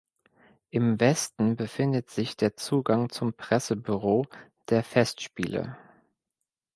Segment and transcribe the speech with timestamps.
[0.71, 4.25] Im Westen befindet sich der Zugang zum Pressebüro
[4.69, 5.77] der Festspiele.